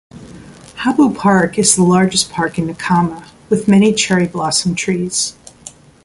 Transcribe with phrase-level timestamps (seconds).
[0.77, 5.35] Habu Park is the largest park in Nakama, with many cherry blossom trees.